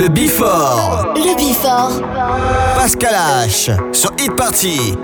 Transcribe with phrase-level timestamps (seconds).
[0.00, 1.12] Le Bifort.
[1.14, 2.00] Le Bifort.
[2.74, 3.14] Pascal
[3.46, 3.70] H.
[3.92, 4.96] Sur Hit Party.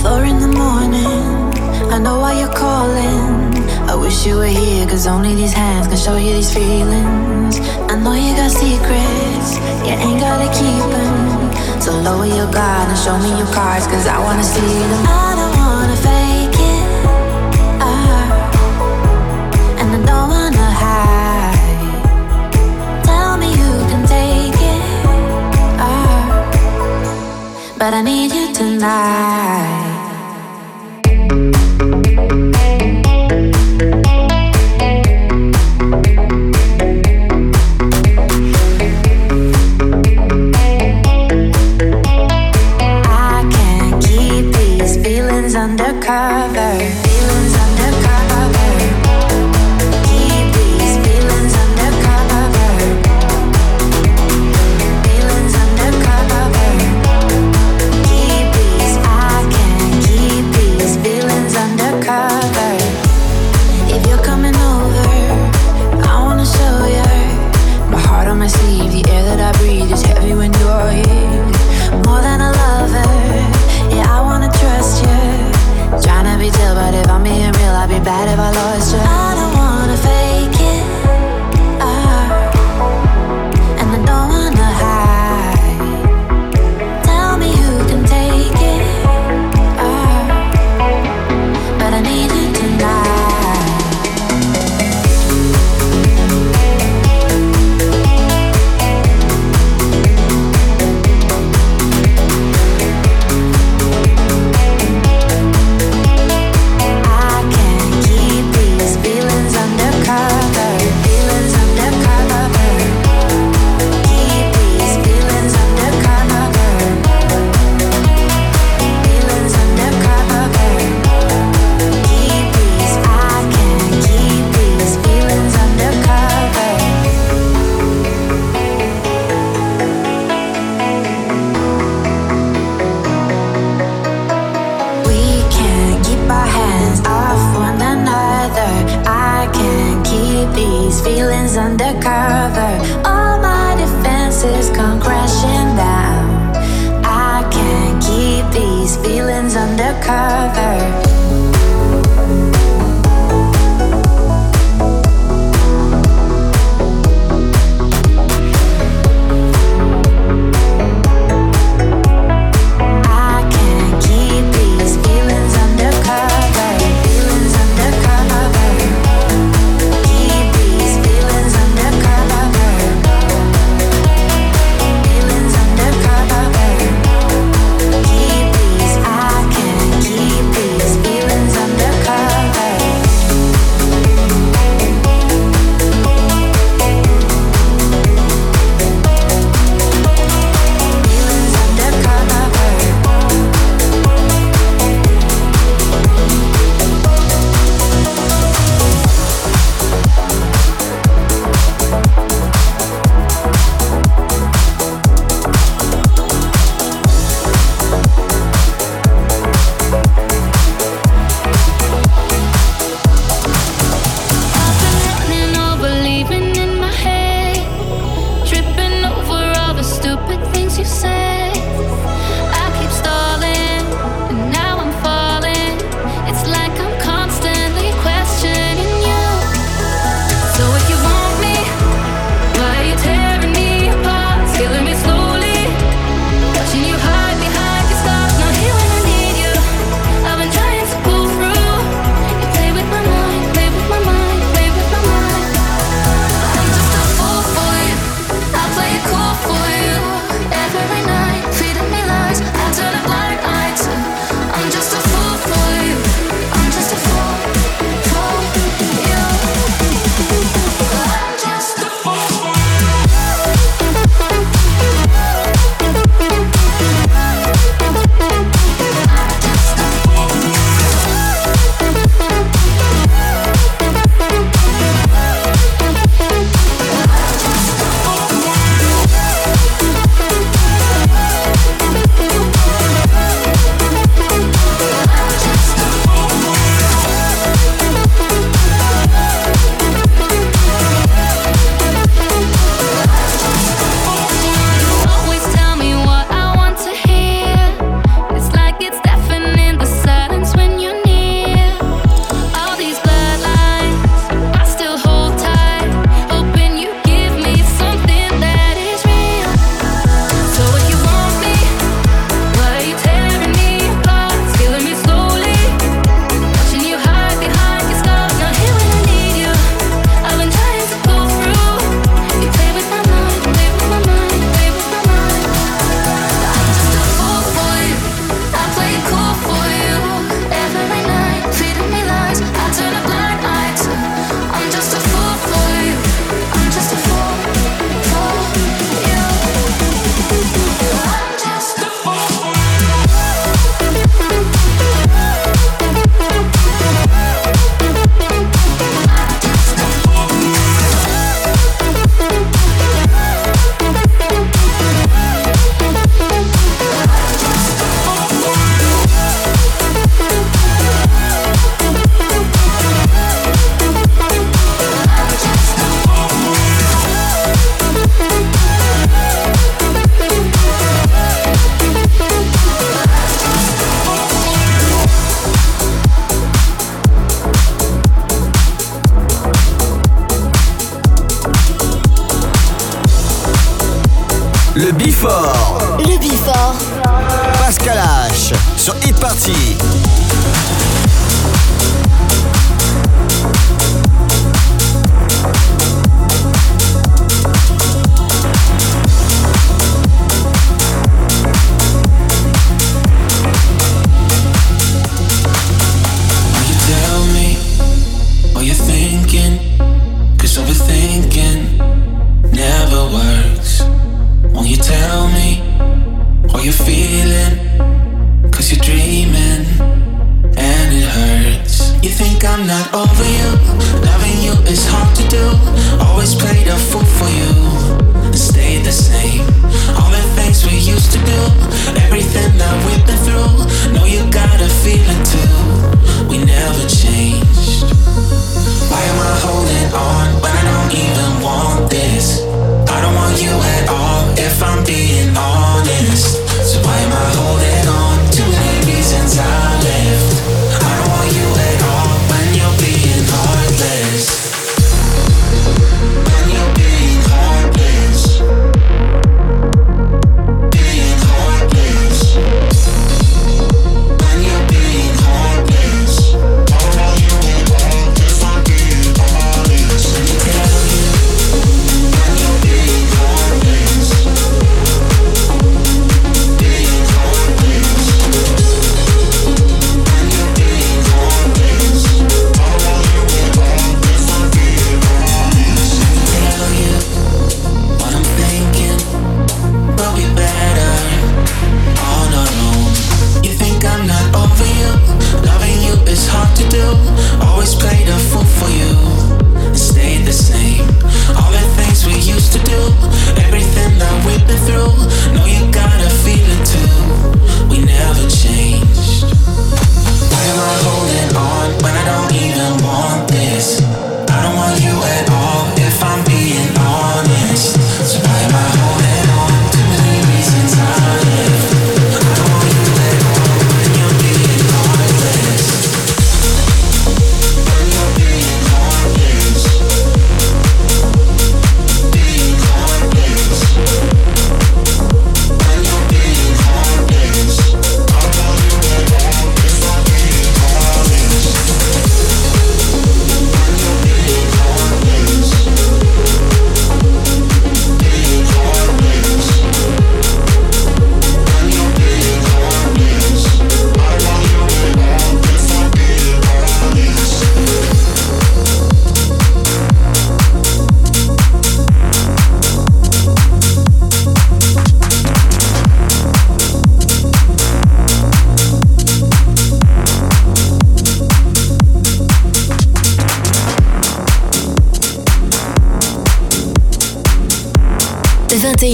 [0.00, 1.52] Four in the morning.
[1.92, 3.52] I know why you're calling.
[3.90, 7.60] I wish you were here, cause only these hands can show you these feelings.
[7.90, 11.78] I know you got secrets, you ain't gotta keep them.
[11.78, 15.31] So lower your guard and show me your cards, cause I wanna see them.
[27.82, 29.81] but I need you tonight.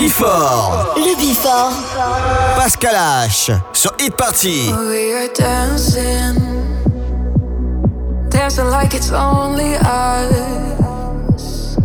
[0.00, 0.96] Before.
[0.96, 1.72] Le Before.
[2.56, 2.94] Pascal
[3.26, 3.52] H.
[3.74, 4.72] Sur Hit Party.
[4.72, 6.36] We are dancing.
[8.30, 11.76] Dancing like it's only us.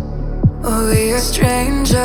[0.64, 1.98] We are strangers.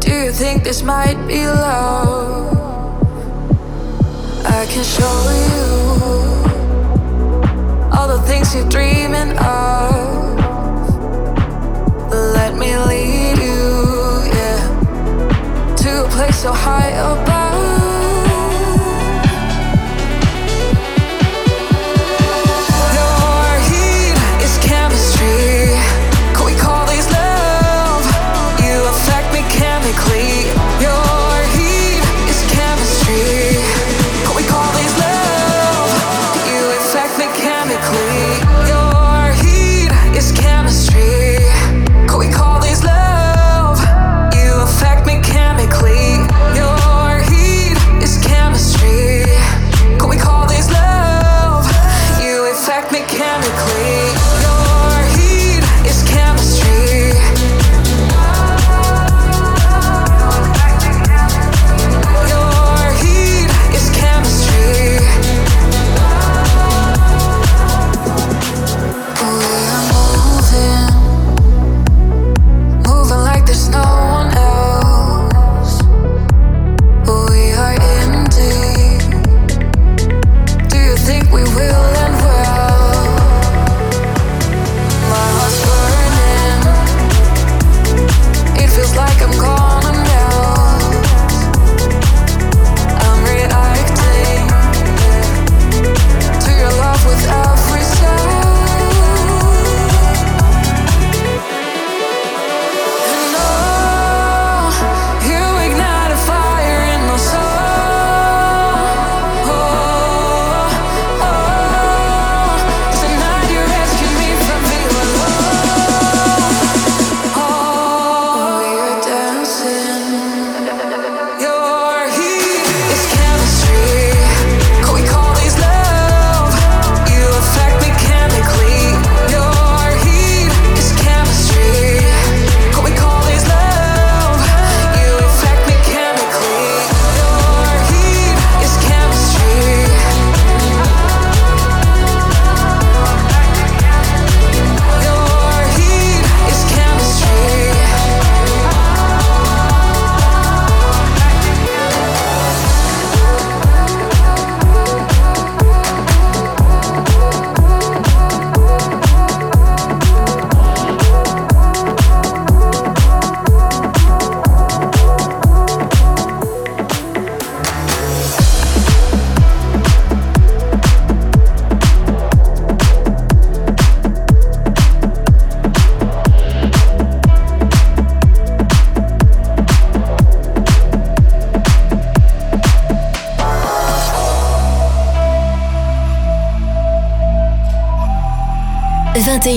[0.00, 2.58] Do you think this might be love?
[4.46, 5.64] I can show you
[7.96, 9.94] all the things you're dreaming of.
[12.34, 13.65] Let me lead you.
[16.16, 17.55] place so high above.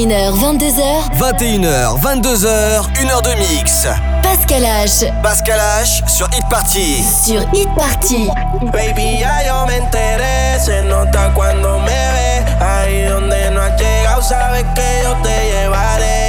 [0.09, 0.81] 21h, 22h.
[1.19, 3.87] 21h, 22h, 1h de mix.
[4.23, 5.05] Pascal H.
[5.21, 7.03] Pascal H sur Hit Party.
[7.03, 8.27] Sur Hit Party.
[8.73, 12.43] Baby, ya yo me enteré, se nota cuando me ve.
[12.59, 16.28] Ahí donde no has llegado, sabes que yo te llevaré.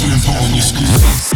[0.00, 1.29] Siento mis crímenes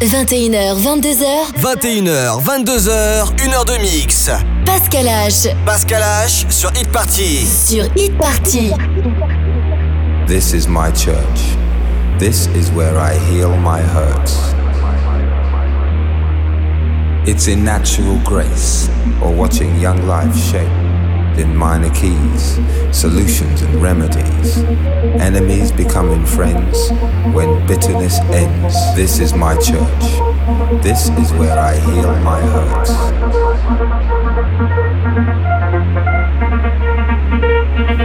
[0.00, 1.52] 21h, 22h.
[1.60, 4.30] 21h, 22h, 1h de mix.
[4.64, 5.54] Pascal H.
[5.66, 7.46] Pascal H sur Hit Party.
[7.46, 8.72] Sur Hit Party.
[10.26, 11.54] This is my church.
[12.18, 14.38] This is where I heal my hurts.
[17.26, 18.88] It's in natural grace
[19.22, 20.89] or watching young life shape
[21.38, 22.58] in minor keys,
[22.90, 24.58] solutions and remedies.
[25.20, 26.90] Enemies becoming friends
[27.34, 28.74] when bitterness ends.
[28.94, 30.02] This is my church.
[30.82, 32.90] This is where I heal my hurts.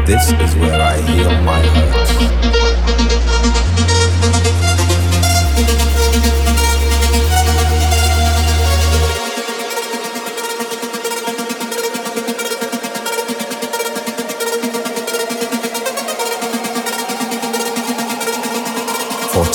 [0.07, 2.74] This is where I heal my hurts.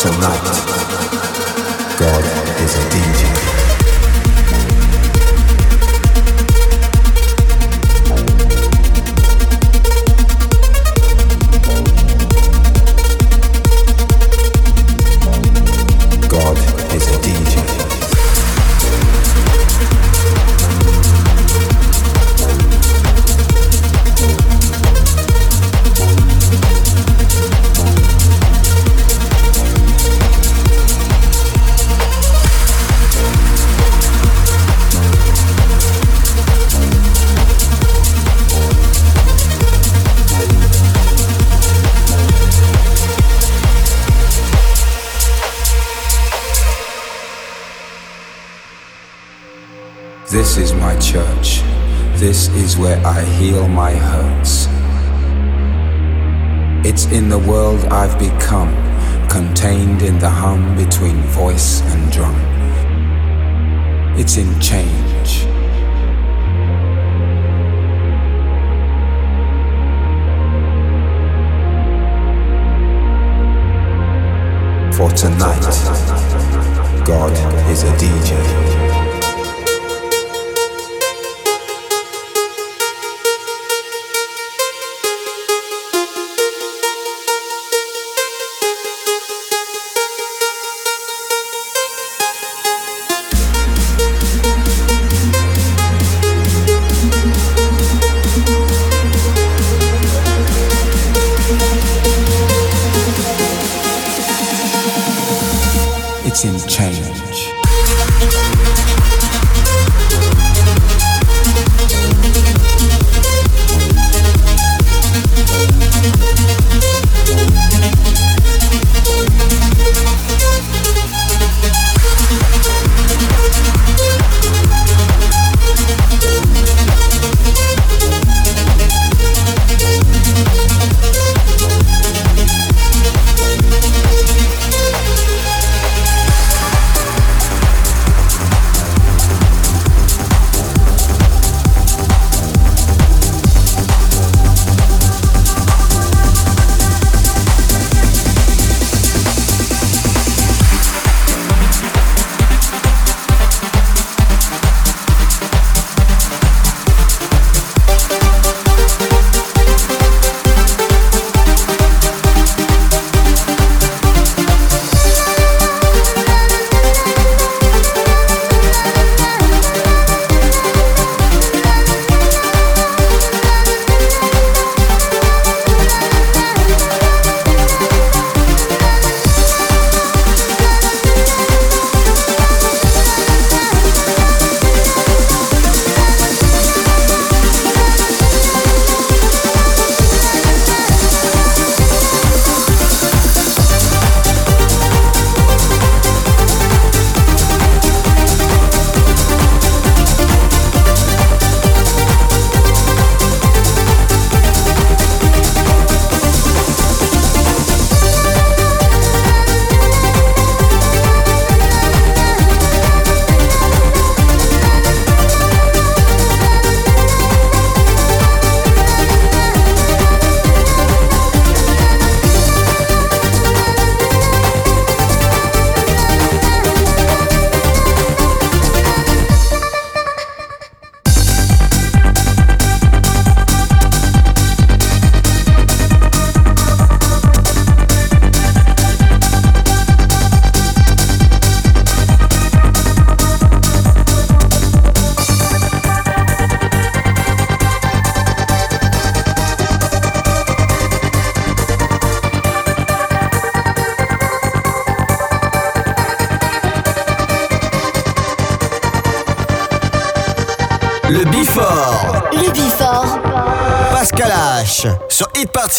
[0.03, 0.29] till
[56.93, 58.74] It's in the world I've become,
[59.28, 62.34] contained in the hum between voice and drum.
[64.18, 65.45] It's in change.
[74.97, 75.62] For tonight,
[77.07, 77.30] God
[77.70, 78.99] is a DJ.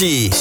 [0.02, 0.41] Hit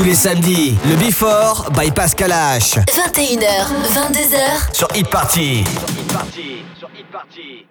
[0.00, 2.78] Tous les samedis, le Before by Pascal H.
[2.86, 4.72] 21h, 22h.
[4.74, 5.62] Sur Hit Party.